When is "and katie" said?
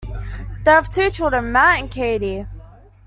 1.79-2.47